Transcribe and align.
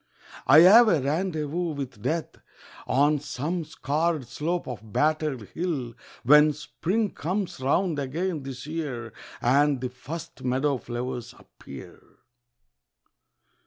I 0.47 0.61
have 0.61 0.87
a 0.87 0.99
rendezvous 0.99 1.73
with 1.75 2.01
Death 2.01 2.37
On 2.87 3.19
some 3.19 3.63
scarred 3.63 4.25
slope 4.27 4.67
of 4.67 4.91
battered 4.91 5.49
hill, 5.49 5.93
When 6.23 6.53
Spring 6.53 7.11
comes 7.11 7.59
round 7.59 7.99
again 7.99 8.41
this 8.41 8.65
year 8.65 9.13
And 9.43 9.79
the 9.79 9.89
first 9.89 10.43
meadow 10.43 10.79
flowers 10.79 11.35
appear. 11.37 12.01